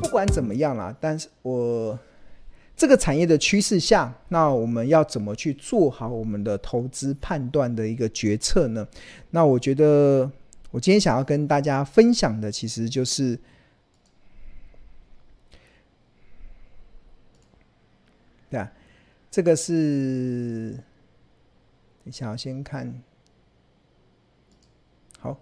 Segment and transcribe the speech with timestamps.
[0.00, 1.98] 不管怎么样啦，但是我。
[2.76, 8.84] 这个产业的趋势下，那我们要怎么去做好我们的投资判断的一个决策呢？
[9.30, 10.28] 那我觉得，
[10.72, 13.38] 我今天想要跟大家分享的，其实就是，
[18.50, 18.66] 对，
[19.34, 20.70] 这个是，
[22.04, 23.02] 等一下我先看，
[25.18, 25.36] 好，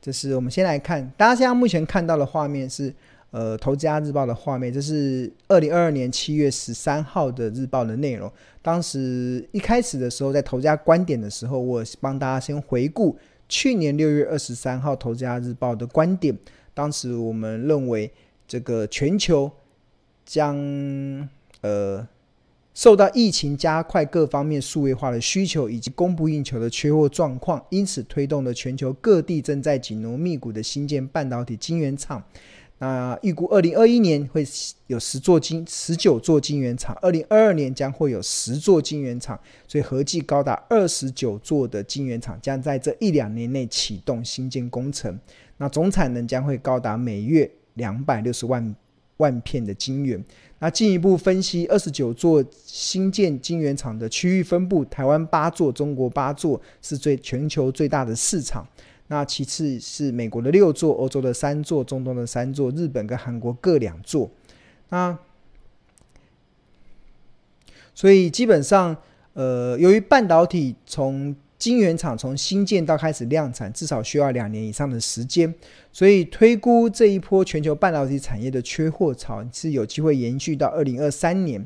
[0.00, 2.94] 这是我们先来看，大家现在目前看到的画面是。
[3.32, 8.32] 呃，投资家日报的画面，这是二零二二年七月十三号的日报的内容。
[8.62, 13.18] 当时一开始的时候，在投资家观点的时候，我帮大家先回顾
[13.48, 16.38] 去年六月二十三号投资家日报的观点。
[16.74, 18.08] 当时我们认为，
[18.46, 19.50] 这个全球
[20.24, 20.56] 将
[21.62, 22.06] 呃
[22.74, 32.22] 受到疫情加快各方面数位化的需求，以及供不应求的缺货状况，因此推动了全球各地正在紧锣密鼓的新建半导体晶圆厂。
[32.78, 34.44] 那预估二零二一年会
[34.88, 39.38] 有十座晶十九座晶圆厂，二零二二年将会有十座晶圆厂，
[39.68, 45.16] 所以合计高达二十九座的晶圆厂将在这一两年内启动新建工程。
[45.58, 48.74] 那总产能将会高达每月两百六十万
[49.18, 50.22] 万片的晶圆。
[50.60, 58.66] 那进一步分析二十九座新建晶圆厂的区域分布，台湾八座，中国八座是最全球最大的市场。
[59.08, 64.30] 那其次是美国的六座，欧洲的三座，中东的三座，日本跟韩国各两座。
[64.88, 65.18] 那
[67.94, 68.96] 所以基本上，
[69.34, 75.52] 呃，由于半导体从晶圆厂从新建到开始量产，至少需要两年以上的时间，
[75.92, 81.64] 所以推估这一波全球半导体产业的缺货潮是有机会延续到二零二三年。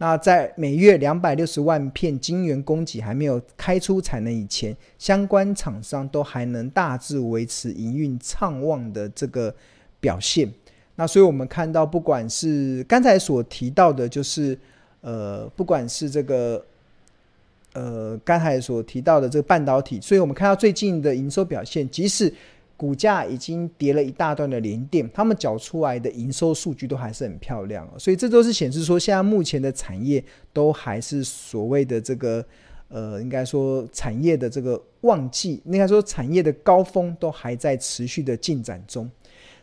[0.00, 9.52] 那在每月两百六十万片晶圆供给还没有开出产能以前，相关厂商都还能大致维持营运畅旺的这个
[9.98, 10.52] 表现。
[10.94, 14.56] 那所以我们看到，不管是刚才所提到的，就是
[15.00, 16.64] 呃，不管是这个
[17.78, 22.32] 呃刚才所提到的这个半导体，所以我们看到最近的营收表现，即使
[22.76, 30.22] 股价已经跌了一大段的连电，他们缴出来的营收数据都还是很漂亮，所以这都是显示说，现在目前的产业
[30.52, 32.44] 都还是所谓的这个
[32.88, 39.08] 呃，应该说产业的这个旺季，应该说产业的高峰都还在持续的进展中。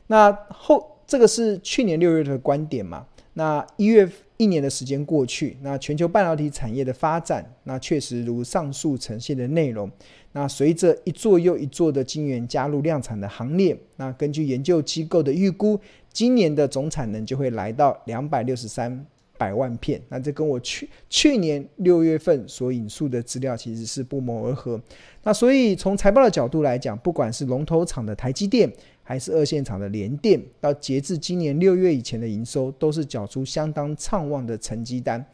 [0.08, 3.06] 那后这个是去年六月的观点嘛？
[3.34, 9.90] 那一月一年的时间过去，那全球半导体产业的发展，那确实如上述呈现的内容。
[10.34, 15.80] 那随着一座又一座的晶圆加入量产的行列，那根据研究机构的预估，
[16.12, 19.06] 今年的总产能就会来到两百六十三
[19.38, 20.02] 百万片。
[20.10, 24.80] 那这跟我去去年六月份所引述的资料其实是不谋而合。
[25.24, 28.70] 那所以从财报的角度来讲，不管是龙头厂的台积电，
[29.06, 35.26] 还是二线厂的联电，到截至今年六月以前的营收，都是缴出相当畅旺的成绩单。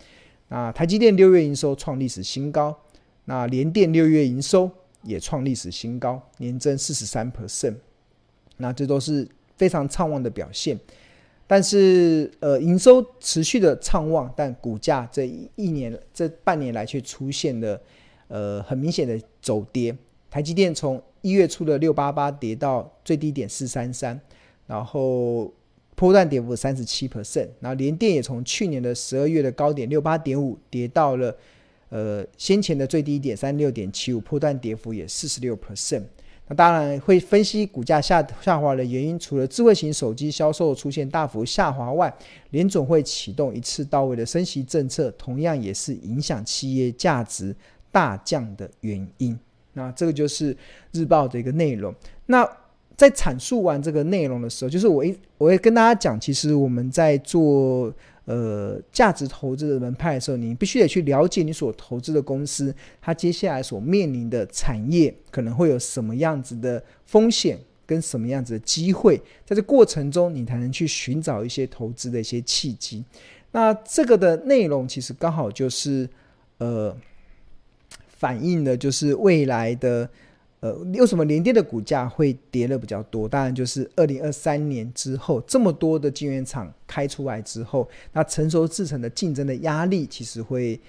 [0.50, 2.78] 那台积电六月营收创历史新高，
[3.26, 4.70] 那联电六月营收。
[5.04, 7.74] 也创历史新高，年增四十三 percent，
[8.58, 9.28] 那这都是
[9.58, 10.80] 非常畅旺的表现。
[11.48, 17.82] 但是，呃，营收持续的畅旺，但股价这一年这半年来却出现了
[18.28, 19.98] 呃很明显的走跌。
[20.32, 24.20] 台积电从一月初的六八八跌到最低点四三三，
[24.66, 25.54] 然后
[25.94, 31.38] 波段跌幅三十七 percent，然后联电也从去年的十二月的高点六八点五跌到了。
[31.90, 36.02] 呃，先前的最低点三六点七五，波段跌幅也四十六 percent。
[36.48, 42.14] 那当然会分析股价下下滑的原因，除了智慧型手机销售出现大幅下滑外，
[42.52, 47.54] 联总会启动一次到位的升息政策，同样也是影响企业价值
[47.92, 49.38] 大降的原因。
[49.74, 50.56] 那这个就是
[50.92, 51.94] 日报的一个内容。
[52.26, 52.48] 那
[52.96, 57.94] 在阐述完这个内容的时候，就是我一我会跟大家讲，其实我们在做。
[58.26, 73.04] 呃，价值投资的门派的时候，你必须得去了解你所投资的公司，它接下来所面临的产业可能会有什么样子的风险跟什么样子的机会，在这过程中，你才能去寻找一些投资的一些契机。
[73.52, 76.08] 那这个的内容其实刚好就是
[76.60, 76.96] 呃，
[78.22, 80.08] 反映的就是未来的。
[80.62, 83.28] 呃，为什么联电的股价会跌的比较多？
[83.28, 90.80] 当然就是二零二三年之后，这么多的晶圆厂开出来之后，那成熟制程的竞争的压力其实会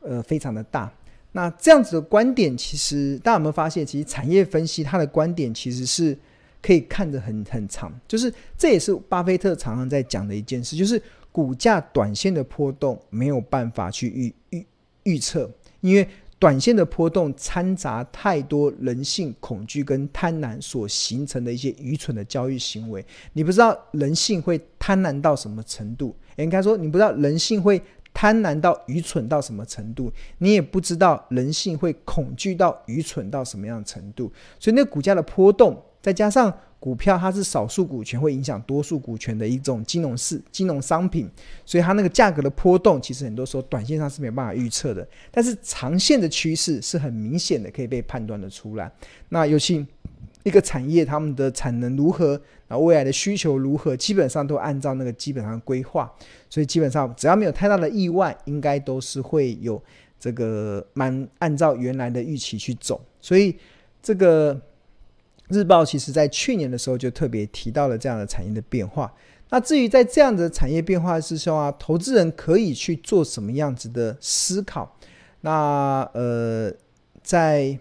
[0.00, 0.92] 呃非常的大。
[1.32, 3.86] 那这样子的观点，其实大家有没有发现？
[3.86, 6.14] 其实产业分析它的观点其实是
[6.60, 11.00] 可以看得很很长，就是这也是巴菲特常常在讲的一件事，就是
[11.32, 14.66] 股价短线的波动没有办法去预预
[15.04, 15.50] 预测。
[15.80, 16.06] 因为
[16.38, 23.04] 短线的波动掺杂太多人性恐惧跟贪婪所形成的一些愚蠢的交易行为。
[23.32, 27.80] 你不知道人性会贪婪到什么程度，应该说你不知道人性会
[28.12, 34.30] 贪婪到愚蠢到什么程度，你也不知道人性会恐惧到愚蠢到什么样的程度。
[34.60, 36.52] 所以那股价的波动，再加上。
[36.78, 41.28] 股票它是少数股权会影响多数股权的一种金融市金融商品，
[41.64, 48.92] 所以它那个价格的波动，其实很多时候短线上是没有办法预测的，但是长线的趋势是很明显的，可以被判断的出来。
[49.30, 49.84] 那尤其
[50.44, 56.12] 一个产业，他们的产能如何，那未来的需求如何，基本上都按照那个基本上规划，
[56.48, 59.82] 所以基本上只要没有太大的意外，应该都是会有
[60.20, 63.56] 这个蛮按照原来的预期去走，所以
[64.02, 64.60] 这个。
[65.48, 69.12] 日报其实在去年的时候就特别提到了这样的产业的变化。
[69.50, 74.96] 那至于在这样的产业变化之中啊，投资人可以去做什么样子的思考？
[75.42, 76.72] 那呃，
[77.22, 77.78] 在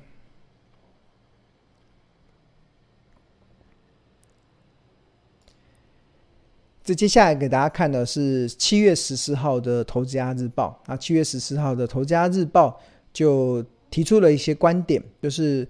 [6.84, 12.70] 这接下来给大家看的是七月十四号的《投资家日报》啊，七月十四号的《投资家日报》
[13.12, 15.68] 就提出了一些观点，就是。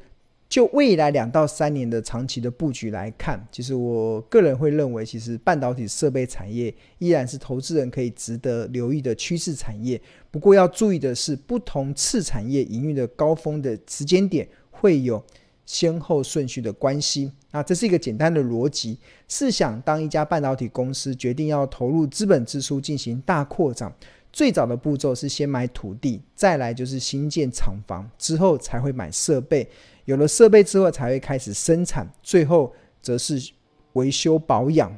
[0.56, 10.02] 就未来两到三年的长期的布局来看，其实我个人会认为，其实半导体设备产业依然是投资人可以值得留意的趋势产业。
[10.32, 15.22] 不过要注意的是，不同次产业营运的高峰的时间点会有
[15.66, 17.30] 先后顺序的关系。
[17.52, 18.98] 那这是一个简单的逻辑。
[19.28, 23.94] 试想，当一家半导体公司决定要投入资本支出进行大扩张，
[24.36, 29.66] 最早的步骤是先买土地，再来就是新建厂房，之后才会买设备。
[30.04, 33.54] 有了设备之后，才会开始生产，最后则是
[33.94, 34.94] 维修保养。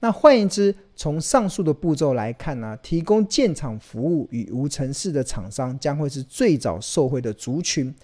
[0.00, 7.94] 那换言之，从上述的步骤来看呢、提供建厂服务与无尘室的厂商将会是最早受惠的族群。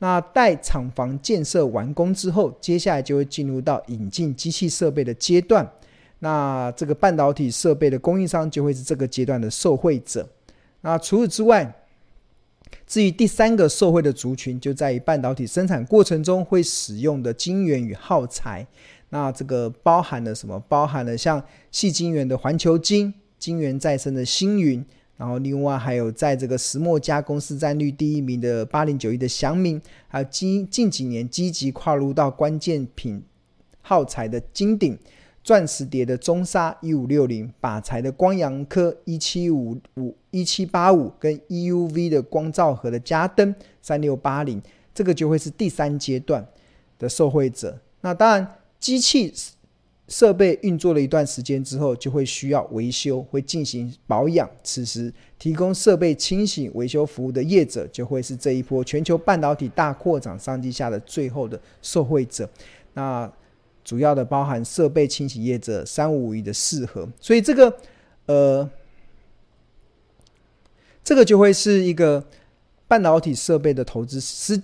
[0.00, 5.64] 那待厂房建设完工之后，接下来就会进入到引进机器设备的阶段。
[6.20, 10.28] 那这个半导体设备的供应商就会是这个阶段的受惠者。
[10.80, 11.74] 那除此之外，
[12.86, 18.66] 至于第三个受惠的族群，就在于半导体生产过程中会使用的晶圆与耗材。
[19.10, 20.58] 那这个包含了什么？
[20.68, 24.84] 包含了像细晶圆的环球晶、晶圆再生的星云，
[25.16, 33.22] 然后另外还有在这个石墨加工市占率第一名的八零九一的祥明，还有近近几年积极跨入到关键品
[33.82, 34.98] 耗材的金鼎。
[35.44, 44.60] 钻石蝶的中沙一五六零，靶材的光阳科一七五五一七八五，跟 EUV 的光罩盒的加登三六八零，
[44.94, 46.44] 这个就会是第三阶段
[46.98, 47.78] 的受惠者。
[48.00, 49.30] 那当然，机器
[50.08, 54.50] 设备运作了一段时间之后，就会需要维修，会进行保养。
[54.62, 62.48] 此时，提供设备清洗维修服务的业者，就会是这一波全球半导体大扩展商机下的最后的受惠者。
[62.94, 63.30] 那。
[63.84, 67.76] 主要的包含设备清洗业者三五五一的四和，所以这个
[68.26, 68.68] 呃，
[71.04, 72.24] 这个就会是一个
[72.88, 74.18] 半导体设备的投资。
[74.18, 74.60] 是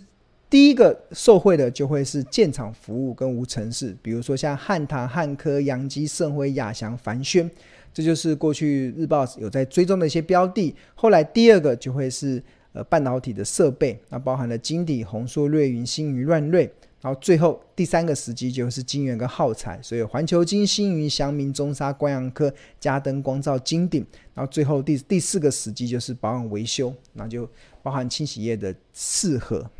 [0.48, 7.48] 第一个受惠的就会是建厂服务跟无尘室，比如说像汉唐、汉科、扬基、盛辉、亚翔、凡轩，
[7.92, 10.74] 这就是过去日报有在追踪的一些标的。
[10.94, 16.72] 后来第二个就会是呃半导体的设备，那包含了晶底、红硕、瑞云、星云、乱瑞。
[17.02, 24.06] 然后最后第三个时机就是晶圆跟耗材，所以环球晶、星云、祥明、中沙、光阳科、嘉登、光照、金鼎。
[24.34, 27.48] 然后最后第第四个时机就是保养维修，那就
[27.82, 29.70] 包含清洗液的四和。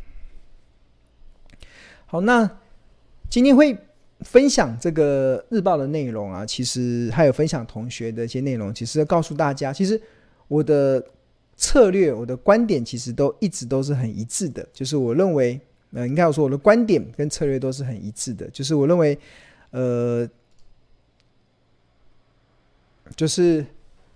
[2.07, 2.49] 好，那
[3.29, 3.77] 今天会
[4.21, 10.01] 分享这个日报的内容啊，其实还有分享同学的一些内容，其实告诉大家，其实
[10.47, 11.03] 我的
[11.55, 15.61] 策略、我的观点其实都一直都是很一致的，就是我认为。
[15.93, 19.17] 呃，应该我说我的观点跟策略都是很一致的，就是我认为，
[19.71, 20.25] 呃，
[23.13, 23.65] 就是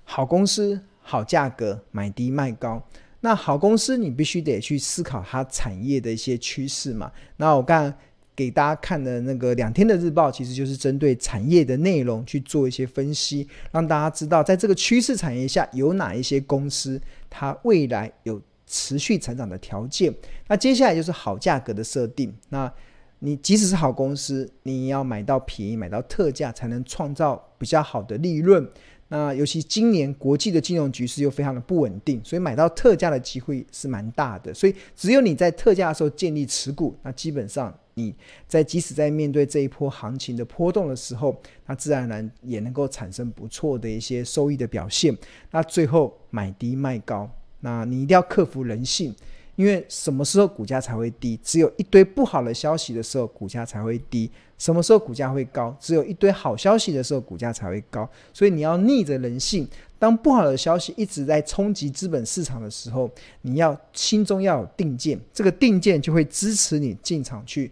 [0.05, 2.81] 好公司好价格买低卖高。
[3.19, 7.11] 那好公司你必须得去思考它产业的一些趋势嘛。
[7.35, 7.93] 那我刚
[8.33, 18.41] 给大家看的那个两天的日报，其实就是针对产业的内容去做一些分析，让大家知道在这个趋势产业下有哪一些公司它未来有。
[18.67, 20.13] 持续成长的条件，
[20.47, 22.33] 那接下来就是好价格的设定。
[22.49, 22.71] 那
[23.19, 28.67] 你即使是好公司，你要买到便宜，买到特价，才能创造比较好的利润。
[29.07, 34.53] 那尤其今年国际的金融局势又非常的不稳定，所以买到特价的机会是蛮大的。
[34.53, 38.13] 所以只有你在特价的时候建立持股，那基本上你
[38.47, 45.15] 在即使在面对这一波行情的波动的时候，那自然而然也能够产生不错的一些收益的表现。
[45.51, 47.29] 那最后买低卖高。
[47.65, 49.11] 那你一定要克服人性，
[49.55, 51.35] 因为什么时候股价才会低？
[51.43, 54.29] 只有一堆不好的消息的时候，股价才会低。
[54.59, 55.75] 什么时候股价会高？
[55.79, 58.07] 只有一堆好消息的时候，股价才会高。
[58.31, 59.67] 所以你要逆着人性，
[59.97, 63.09] 当不好的消息一直在冲击资本市场的时候，
[63.41, 67.71] 你要心中要有定见，这个定见就会支持你进场去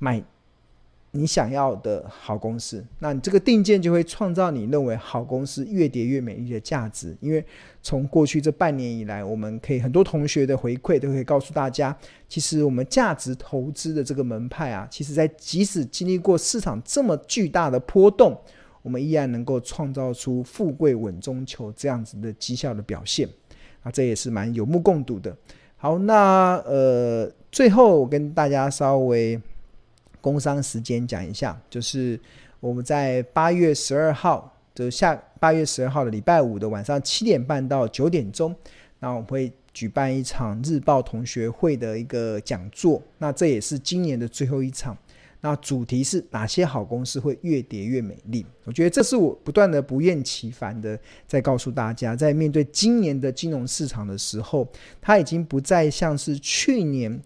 [0.00, 0.20] 买。
[1.12, 7.16] 你想要的好公司，那你这个定见就会创造你认为好公司越跌越美丽的价值。
[7.20, 7.44] 因为
[7.82, 11.96] 从过去这半年以来，我们可以很多同学的回馈都可以告诉大家，
[12.28, 18.40] 其实我们价值投资的这个门派啊，其实在即使经历过市场这么巨大的波动，
[18.82, 23.28] 我们依然能够创造出富贵稳中求这样子的绩效的表现
[23.82, 25.36] 啊，这也是蛮有目共睹的。
[25.76, 29.40] 好，那呃，最后我跟大家稍微。
[30.20, 32.18] 工商时间讲一下，就是
[32.60, 38.54] 我们在八月十二号，就下八月十二号的礼拜五的晚上七点半到九点钟，
[38.98, 44.96] 那我们会举办一场日报同学会的一个讲座，那这也是今年的最后一场。
[45.42, 48.44] 那主题是哪些好公司会越跌越美丽？
[48.64, 54.68] 我觉得这是我不断的不厌其烦的在告诉大家，在面对今年的金融市场的时候，
[55.00, 57.18] 它已经不再像是去年。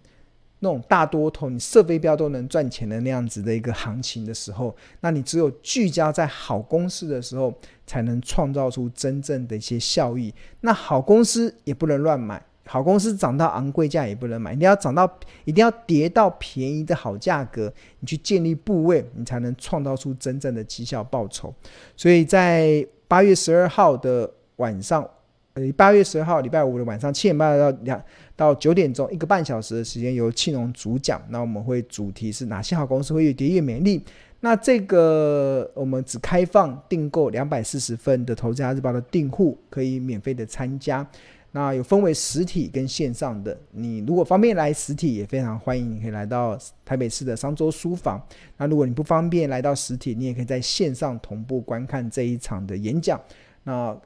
[0.64, 7.52] 那种大多头，你设飞镖都能赚钱的那样子的一个行情的时候，那你只有聚焦在好公司的时候，
[7.87, 10.33] 才能创造出真正的一些效益。
[10.62, 15.06] 那好公司也不能乱买，好公司涨到昂贵价也不能买，你要涨到，
[15.44, 21.54] 一定要跌到便宜的好价格，你去建立部位，你才能创造出真正的绩效报酬。
[21.94, 25.06] 所以在八月十二号的晚上。
[25.54, 28.02] 呃，八月十二号礼拜五的晚上七点半到两
[28.34, 31.23] 到九点钟，一个半小时的时间由庆隆主讲。
[31.28, 34.02] 那我们会主题是哪些好公司会越跌越美丽？
[34.40, 41.06] 那这个我们只开放订购两百四十份的《投资家日报》的订户可以免费的参加。
[41.52, 48.20] 那有分为实体跟线上的，你如果方便来实体，也非常欢迎，你可以来到台北市的商周书房。
[48.56, 53.20] 那如果你不方便来到实体，你也可以在线上同步观看这一场的演讲。
[53.62, 53.96] 那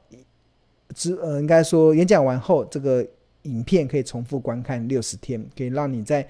[0.95, 3.05] 只呃，应该说演讲完后，这个
[3.43, 6.27] 影片可以重复观看六十天，可以让你在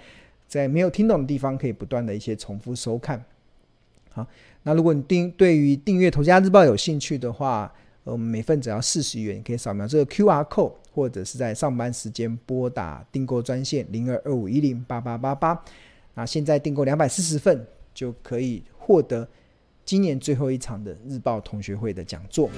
[0.47, 3.23] 在没有听懂的地方，可以不断的一些重复收看。
[4.11, 4.25] 好，
[4.63, 7.71] 那如果你订对于订阅《投家日报》有兴趣的话，
[8.03, 15.63] 呃，每份只要四十元，可以扫描这个 QR code，或者是在上班时间拨打订购专线零二二五一零八八八八。
[16.15, 19.27] 那现在订购两百四十份，就可以获得
[19.85, 22.49] 今年最后一场的日报同学会的讲座。